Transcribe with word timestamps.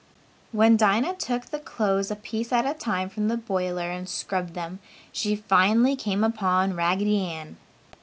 When 0.51 0.77
Dinah 0.77 1.13
took 1.17 1.45
the 1.45 1.59
clothes 1.59 2.09
a 2.09 2.15
piece 2.15 2.51
at 2.51 2.65
a 2.65 2.73
time 2.73 3.07
from 3.07 3.27
the 3.27 3.37
boiler 3.37 3.91
and 3.91 4.09
scrubbed 4.09 4.55
them, 4.55 4.79
she 5.11 5.35
finally 5.35 5.95
came 5.95 6.23
upon 6.23 6.75
Raggedy 6.75 7.21
Ann. 7.23 7.57